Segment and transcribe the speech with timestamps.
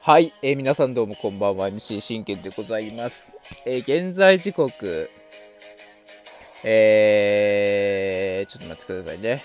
[0.00, 3.34] はい、えー、皆さんどうもこんばんは、MC 真剣でございます。
[3.66, 5.10] えー、現在時刻、
[6.62, 9.42] えー、ちょっと待ってくださいね。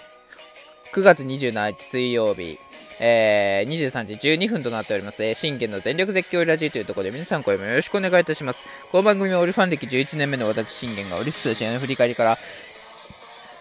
[0.93, 2.59] 9月27日水曜日、
[2.99, 5.23] えー、23時12分となっております。
[5.23, 8.67] えー、信玄の全力絶叫ラジオというところで皆さん声もよろしくお願いいたします。
[8.91, 12.37] この番組はオリファン歴11年目の私信玄がオリックス試合の振り返りから、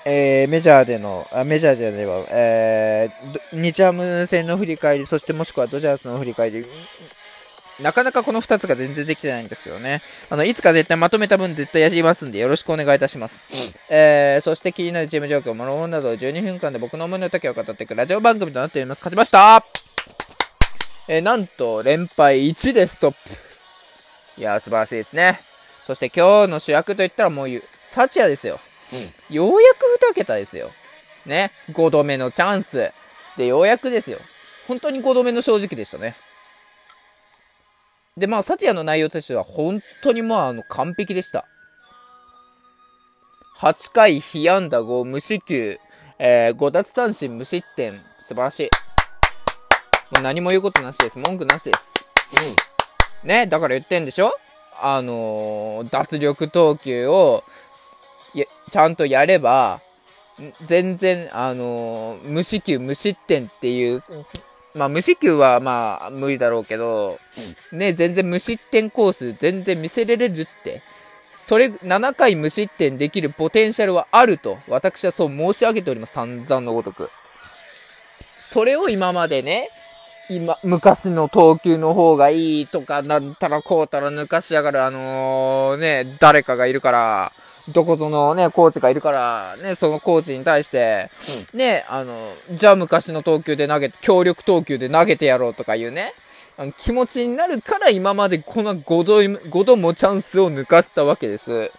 [0.06, 6.66] えー、メジャーでの、あメジャーでは、えー、日ハム戦の振り返り、そしてもしくはドジャースの振り返り、
[7.80, 10.00] なかなかこの2つが全然できてないんですよね。
[10.30, 13.52] あの、いつか絶対まとめた分絶対やりますんでよろしくお願いいたします。
[13.52, 18.98] うん、えー、そして気になるチーム状況、もろもろなど12分間で僕の思いの丈を語っていくラジオ番組となっております。
[18.98, 19.64] 勝ちました
[21.08, 23.12] えー、なんと、連敗1でストッ
[24.36, 24.40] プ。
[24.40, 25.38] いやー、素晴らしいですね。
[25.86, 27.48] そして今日の主役といったらもう、
[27.90, 28.58] サチアですよ。
[28.94, 30.70] うん、ようやく2桁ですよ。
[31.26, 31.50] ね。
[31.72, 32.92] 5度目のチャンス。
[33.36, 34.18] で、ようやくですよ。
[34.68, 36.14] 本当に5度目の正直でしたね。
[38.16, 41.46] で、まあ、サチヤの内容としては本当にまあ、あの、完璧でした。
[43.58, 45.78] 8回、被安打5、無四球、
[46.18, 48.00] えー、5奪三振、無失点。
[48.20, 48.62] 素晴らしい。
[50.14, 51.18] もう何も言うことなしです。
[51.18, 51.92] 文句なしです。
[53.22, 53.28] うん。
[53.28, 54.32] ね、だから言ってんでしょ？
[54.80, 57.73] あのー、脱力投球を、や、
[58.70, 59.80] ちゃんとやれば、
[60.66, 64.02] 全然、あのー、無四球、無失点っていう、
[64.74, 67.16] まあ、無四球はまあ、無理だろうけど、
[67.72, 70.80] うん、ね、全然無失点コース全然見せれれるって。
[71.46, 76.14] それ、7回無失点できるポテンシャルはあると、私はそう申し上げております。
[76.14, 77.10] 散々のごとく。
[78.50, 79.68] それを今までね、
[80.30, 87.32] 今、昔の投球の方がいいとか、なんたらこうたら抜かしやがる、あのー、ね、誰かがいるから、
[87.70, 91.08] どこぞのね、コーチがいるから、ね、そのコーチに対して、
[91.52, 92.14] うん、ね、あの、
[92.52, 96.12] じゃあ昔の投球で投げて、強力投球で投げてやろうとかいうね、
[96.56, 101.70] あの気持ちになるから今までこの5度、5度もチャンスを抜かしたわけです。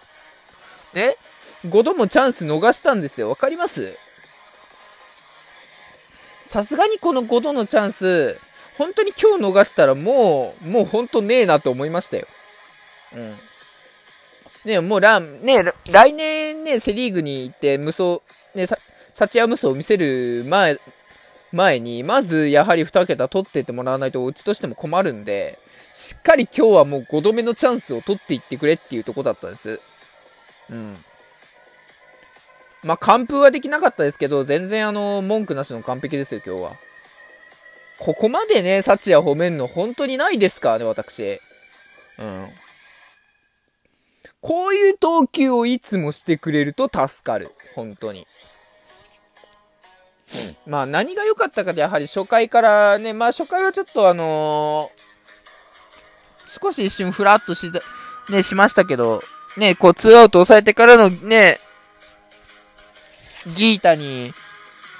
[0.94, 1.14] ね
[1.66, 3.28] ?5 度もチャンス逃したんですよ。
[3.30, 3.96] わかります？
[6.46, 8.38] さすがにこの5度のチャンス、
[8.76, 12.26] 本当に今日逃したらもう、もう本当ねえなと思いましたよ。
[13.14, 13.34] うん。
[14.66, 18.20] ね、もうラン、ね、来年ね、セリーグに行って、無双、
[18.54, 20.78] ね、サチア無双を見せる前、
[21.52, 25.58] 前に、まずやはり2桁取ってってもらわないと、うちとしても困るんで、
[25.94, 29.80] しっかり今日はもう5度目のチャンスを取っていってくれっていうとこだったんです。
[30.70, 30.96] うん。
[32.84, 36.72] まあ、完封はできなかったですけど、全然あの、文句なしの完璧ですよ、今日は。
[37.98, 41.40] ここまでね、サチア褒めんの本当にないですかね、私。
[42.18, 42.46] うん。
[44.40, 47.52] こういう投球をいつもしてくれると助かる。
[47.74, 48.26] 本当に。
[50.66, 57.70] うん、まあ何が良かったかでやはり初回からね、まあ初回はちょっとあのー、少し一瞬フラッとし
[58.30, 59.22] ね、しましたけど、
[59.56, 61.58] ね、こうツーアウト抑えてからのね、
[63.56, 64.32] ギータに、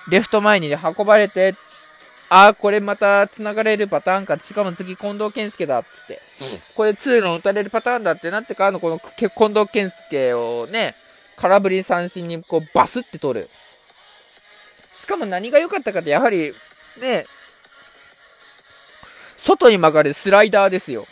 [0.09, 1.57] レフト前に運ばれて
[2.29, 4.39] ああ、これまた繋がれるパターンか。
[4.39, 6.21] しかも次近藤健介だっつって。
[6.75, 10.95] これ通路打たれるパターンだってなってからのこの近藤健介をね、
[11.37, 13.51] 空振り三振にこうバスって取る。
[14.95, 16.53] しかも何が良かったかってやはり、
[17.01, 17.27] ね、
[19.37, 21.07] 外に曲がるスライダーですよ。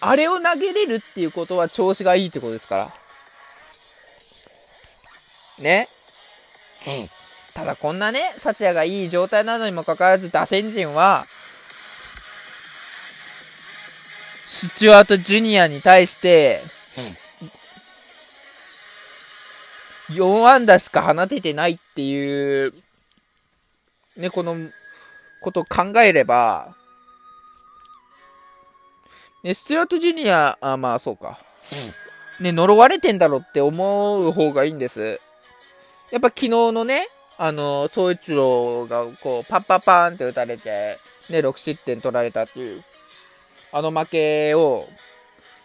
[0.00, 2.88] あれを投げれるっていうことは調子がいいってことですから。
[5.58, 5.88] ね。
[6.86, 7.23] うん。
[7.54, 11.24] ただこんなね、サチヤがいい状態なのにもかかわらず、打線陣は、
[14.46, 16.60] スチュワート・ジュニアに対して、
[20.10, 22.74] 4安打しか放ててないっていう、
[24.16, 24.56] ね、この
[25.40, 26.74] ことを考えれば、
[29.44, 31.38] ね、スチュワート・ジュニア、あ、まあそうか。
[32.40, 35.20] ね、呪われてんだろうって思う方がいいんです。
[36.10, 40.98] やっぱ昨日のね、あの、総一郎がこう、パッパパーンって打たれて、
[41.30, 42.82] ね、6失点取られたっていう、
[43.72, 44.86] あの負けを、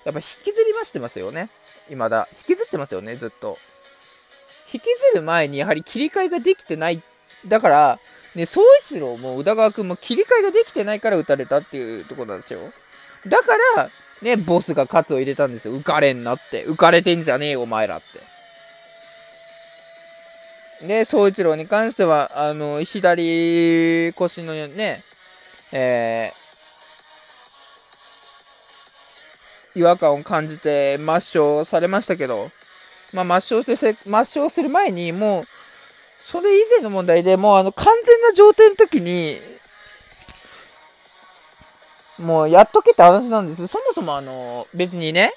[0.06, 1.50] やっぱ引きずりましてますよね。
[1.89, 2.27] 未だ。
[2.31, 3.57] 引きずってますよね、ずっと。
[4.71, 7.01] 引きずる前にやはり切り替えができてない。
[7.48, 8.00] だから、
[8.36, 12.60] ね、総一郎も宇田川君も切り替えができてないから打たれたっていうところなんですよ。
[13.27, 13.89] だから、
[14.22, 15.74] ね、ボスがカツを入れたんですよ。
[15.74, 16.65] 浮かれんなって。
[16.65, 18.06] 浮かれてんじゃねえよ、お前らって。
[20.81, 25.02] で、総一郎に関しては、あの、左腰のね、
[25.72, 32.50] えー、違和感を感じて抹消されましたけど、
[33.14, 39.38] まあ、抹消してせ、抹消する前に、もう、それ以前の問題でもう、あの、完全な状態の時に、
[42.20, 43.68] もうやっとけって話なんです。
[43.68, 45.34] そもそもあの、別にね、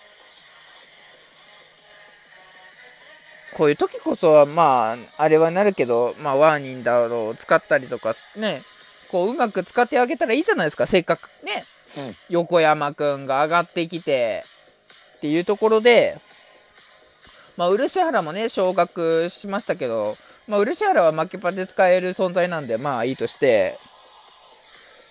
[3.57, 8.63] こういう時こそは、まあ、あれはなるけど、まあ、ワーニンだろう、使ったりとか、ね、
[9.11, 11.63] こう、うまく使ってあげたらいいじゃないですか、せっかくね、
[11.99, 14.45] うん横山くんが上がってきて、
[15.19, 16.19] っていうところで、
[17.57, 20.17] まあ、漆原もね、昇格しましたけど、
[20.49, 23.75] まあ、漆原は負けパで使える存在なんで、まあいいとして、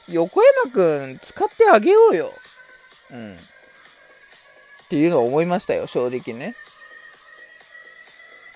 [0.10, 2.32] 横山くん使ってあげようよ。
[3.12, 3.36] うん。
[3.36, 3.38] っ
[4.90, 6.56] ていうのを思いましたよ、正直ね。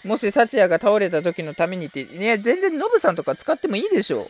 [0.06, 4.26] もし、幸也が倒れた時のためにって、ね、全然ノブさんとか使ってもいいでしょう。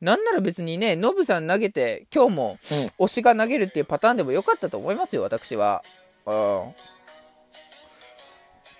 [0.00, 2.58] なんなら別にね、ノブさん投げて、今日も
[2.98, 3.06] うん。
[3.06, 5.82] 推しが投げるっていうパターンでもよかったと思いますよ、私は。
[6.26, 6.74] うん。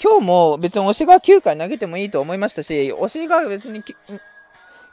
[0.02, 3.96] 今日も別に推しが9回投げてもいいと思いましたし、推しが別にき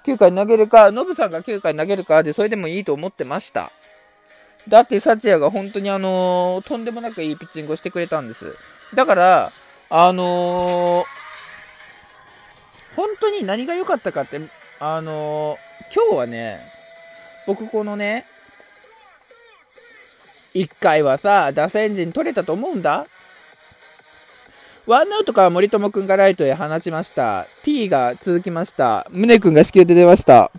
[0.06, 3.72] 9回投げるか、ノブさんが9回投げるかで、それでもいいと思ってました。
[4.70, 8.54] だって、幸也が本当にあのーとんでもなくいいピッチングをしてくれたんです。
[8.96, 9.52] だから、
[9.94, 11.06] あのー
[12.96, 14.40] 本当に何が良かったかって、
[14.80, 15.58] あのー
[15.94, 16.60] 今日はね、
[17.46, 18.24] 僕このね、
[20.56, 23.06] 1回はさ、打線陣取れたと思うんだ。
[24.88, 27.46] ワンアウトから森友くんがライトへ放ちました。
[27.64, 29.06] T が続きました。
[29.12, 30.52] 宗くんが死球で出ました。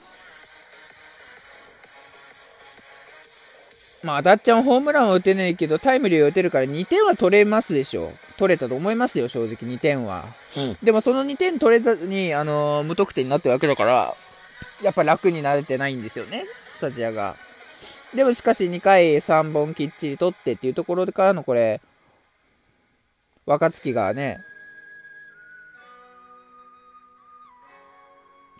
[4.02, 8.10] まあ、あだっちゃんホームランは打てないけど、タイムリーは打てるから2点は取れますでしょ。
[8.36, 10.24] 取れたと思いますよ、正直2点は。
[10.56, 10.76] うん。
[10.84, 14.14] でもその2点取れずに、あのー無得点になってるわけだから、
[14.82, 16.44] やっぱ楽になれてないんですよね、
[16.76, 17.36] スタジアが。
[18.14, 21.80] でもしかし2回3本きっちり取ってっていうところからのこれ、
[23.46, 24.40] 若月がね、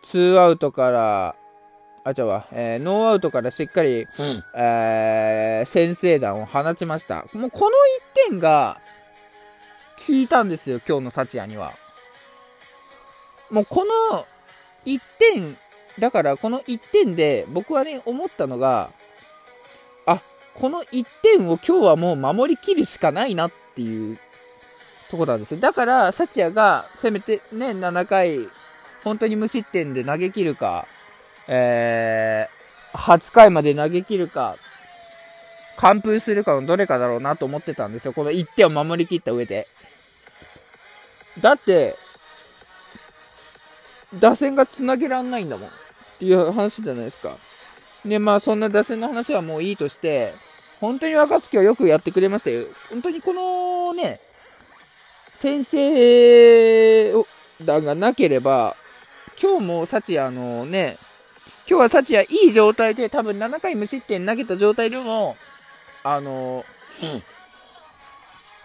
[0.05, 1.35] 2アウトから、
[2.05, 4.09] あ、ちゃうわ、えーノーアウトからしっかり、うん。
[4.55, 7.25] えー先制弾を放ちました。
[7.33, 7.77] もうこの
[8.27, 8.81] 1点が
[10.07, 11.73] 効いたんですよ、今日の幸也には。
[13.51, 14.27] もうこの
[14.87, 15.57] 1点、
[16.01, 18.91] だからこの1点で僕はね、思ったのが、
[20.07, 20.21] あ、
[20.55, 24.19] この1点を今日はもう守りきるしかないなっていう
[25.11, 25.61] とこなんですよ。
[25.61, 28.49] だから、幸也がせめてね、7回、
[29.05, 30.89] 本当に無失点で投げ切るか、
[31.49, 34.57] えー、8回まで投げ切るか、
[35.77, 38.13] 完封するかのどれかだろうなと思ってたんですよ。
[38.13, 39.67] この1点を守りきった上で。
[41.41, 41.95] だって、
[44.21, 45.69] 打線がつなげらんないんだもん。
[45.69, 45.73] っ
[46.19, 47.35] ていう話じゃないですか。
[48.05, 50.33] で、まあそんな打線の話はもういいとして、
[50.81, 52.65] 本当に若月はよくやってくれましたよ。
[52.91, 54.21] 本当にこのね、
[55.39, 57.13] 先制
[57.65, 58.77] 弾がなければ、
[59.41, 60.97] 今日も幸也のね、
[61.69, 65.37] 今日は幸也いい状態で多分7回無失点投げた状態でも、
[66.05, 66.65] あの、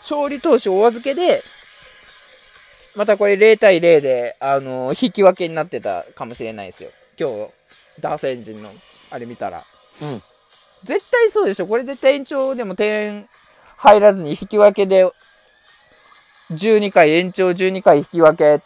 [0.02, 1.42] 勝利投手お預けで、
[2.96, 6.90] またこれ0対0で、あの、引き分けになってたかもしれないですよ。
[7.20, 8.70] 今日、打線陣の、
[9.12, 9.62] あれ見たら。
[10.02, 10.22] うん。
[10.84, 11.68] 絶対そうでしょ。
[11.68, 13.28] これ絶対延長でも点
[13.78, 15.06] 入らずに引き分けで、
[16.52, 18.60] 12回、延長12回引き分けっ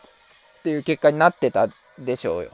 [0.64, 1.68] ていう結果になってた
[2.00, 2.52] でしょうよ。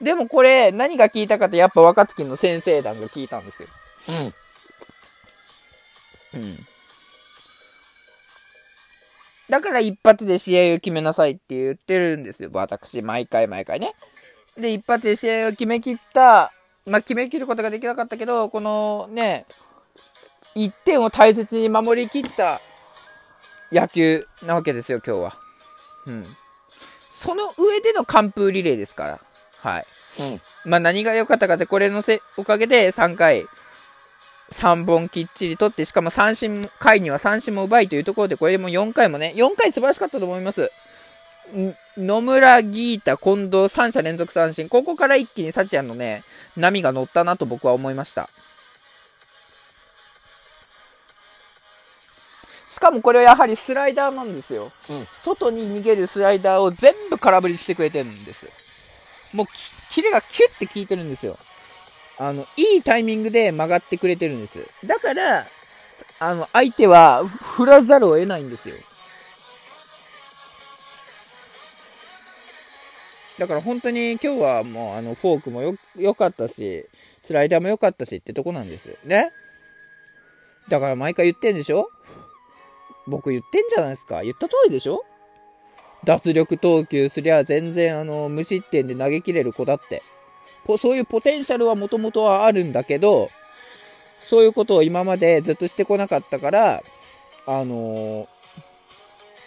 [0.00, 3.68] でもこれ、何が効いたかって、やっぱ若月の先制弾が効いたんですよ。
[6.34, 6.40] うん。
[6.40, 6.66] うん。
[9.48, 12.50] だから一発で試合を決めなさいって言ってるんですよ。
[12.52, 13.94] 私、毎回毎回ね。
[14.58, 16.52] で、一発で試合を決め切った、
[16.84, 19.46] まあ、決め切ることができなかったけど、このね、
[20.56, 22.60] 1点を大切に守り切った
[23.70, 25.32] 野球なわけですよ、今日は。
[26.06, 26.24] うん。
[27.10, 29.20] その上での完封リレーですから。
[29.66, 29.84] はい。
[30.20, 30.70] うん。
[30.70, 33.46] まあ何が良かったかって、これのせおかげで3回、
[34.52, 40.70] 3本きっちり取って、しかも三振も、回には三振も奪いというところで、これでも4回もね、4回素晴らしかったと思います。
[41.56, 44.68] ん野村、ギータ、近藤、3者連続三振。
[44.68, 46.22] ここから一気に幸也のね、
[46.56, 48.28] 波が乗ったなと僕は思いました。
[52.68, 54.70] しかもこれはやはりスライダーなんですよ。
[54.90, 58.65] うん外に逃げるスライダーを全部空振りしてくれてるんです。
[59.36, 59.46] もう、
[59.92, 61.36] キレがキュッて効いてるんですよ。
[62.18, 64.86] あの、いいタイミングで曲がってくれてるんです。
[64.86, 65.46] だから、
[66.18, 68.74] あの、相手は振らざるを得ないんですよ。
[73.38, 76.86] だから本当に今日はもうあのフォークもよ良かったし、
[77.20, 78.96] スライダーも良かったしってとこなんです。
[79.04, 79.30] ね？
[80.70, 81.90] だから毎回言ってんでしょ？
[83.06, 84.22] 僕言ってんじゃないですか？
[84.22, 85.04] 言った通りでしょ？
[86.06, 90.02] 脱力投球すりゃ全然あの無失点で投げ切れる子だって。
[90.78, 93.30] そういうポテンシャルはもともとはあるんだけど、
[94.26, 96.82] そういうことを今までずっとしてこなかったから、
[97.46, 98.26] あの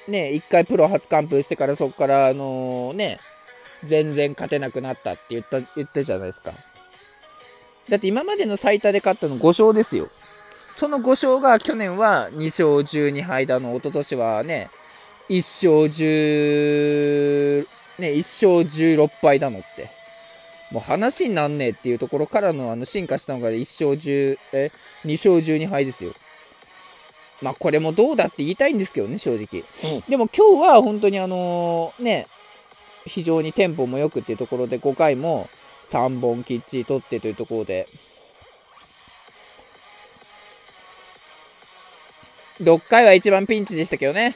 [0.07, 3.19] ー、ね、一回プロ初完封してからそこから、あの、ね、
[3.85, 6.51] 全然勝てなくなったって言った、言ったじゃないですか。
[7.89, 10.07] だって今までの最多で勝ったの5勝ですよ。
[10.75, 14.69] その5勝が去年は2勝12敗だの、一昨年はね、
[15.29, 17.67] 1勝10、
[17.99, 19.99] ね、1勝16敗だのって。
[20.71, 24.71] もう話になんねえっていうところからのあの進化したのが1勝10、え、
[25.05, 26.11] 2勝12敗ですよ。
[27.41, 29.63] まあこれもどうだって言いたいんですけどね、正直。
[29.95, 32.27] うん、でも今日は本当にあのー、ね、
[33.05, 35.47] 非常にテンポも良くっていうところで5回も
[35.89, 37.87] 3本きっちり取ってというところで、
[42.61, 44.35] 6回は一番ピンチでしたけどね。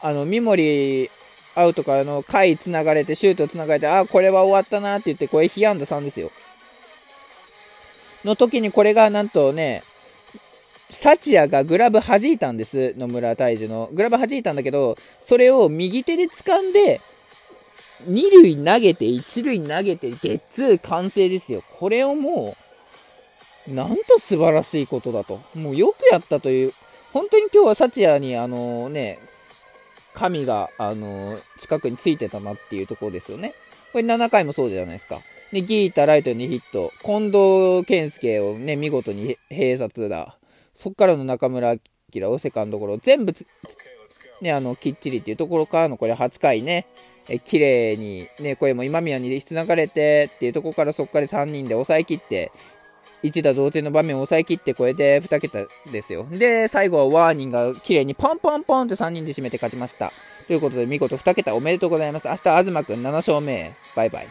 [0.00, 1.10] あの、三森
[1.54, 6.30] アウトからの回繋がれて、シュート繋がれて、あ、これは終わったなって言って、これ、被安打3ですよ。
[8.24, 9.82] の時にこれがなんとね、
[10.90, 12.94] サチアがグラブ弾いたんです。
[12.96, 13.88] 野村大樹の。
[13.92, 17.00] グラブ弾いたんだけど、それを右手で掴んで、
[18.08, 21.62] 2塁投げて、1塁投げて、ゲッツー完成ですよ。
[21.78, 22.56] これをも
[23.68, 25.40] う、なんと素晴らしいことだと。
[25.54, 26.72] もうよくやったという。
[27.12, 29.18] 本当に今日はサチアに、あのね、
[30.16, 33.54] 神が、あの近くについてたなっていうところですよね。
[33.92, 35.20] これ7回もそうじゃないですか。
[35.52, 36.92] で、ギータ、ライトにヒット。
[37.04, 40.38] 近藤健介をね、見事に併殺だ。
[40.74, 41.76] そっからの中村
[42.14, 42.98] 明をセカンドゴロ。
[42.98, 43.34] 全部
[44.40, 46.86] ね、あの、きっちりっていうところからのこれ8回ね、
[47.28, 52.52] え綺麗に、ね、これも今宮に繋がれてっていうところからそこから3人で抑えきって、
[53.22, 56.26] 一打同点の場面を抑えきってこれで2桁ですよ。
[56.30, 60.12] で、最後はワーニンが綺麗にポンポンポンって3人で締めて勝ちました。
[60.46, 62.28] ということで見事2桁おめでとうございます。
[62.28, 63.74] 明日、東くん7勝目。
[63.94, 64.28] バイバイ。